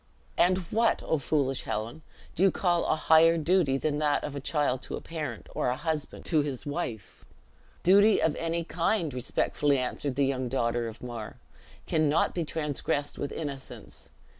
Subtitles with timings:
[0.45, 2.01] '""And what, O foolish Helen,
[2.33, 5.69] do you call a higher duty than that of a child to a parent, or
[5.69, 7.23] a husband to his wife?"
[7.83, 11.37] "Duty of any kind," respectfully answered the young daughter of Mar,
[11.85, 14.09] "cannot be transgressed with innocence.